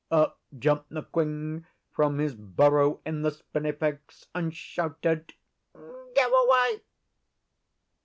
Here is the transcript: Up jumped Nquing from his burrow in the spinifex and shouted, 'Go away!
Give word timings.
Up 0.09 0.39
jumped 0.57 0.89
Nquing 0.89 1.63
from 1.91 2.17
his 2.17 2.33
burrow 2.33 2.99
in 3.05 3.21
the 3.21 3.29
spinifex 3.29 4.25
and 4.33 4.51
shouted, 4.51 5.33
'Go 5.75 6.43
away! 6.45 6.81